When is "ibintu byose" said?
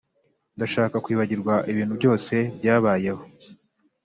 1.71-2.35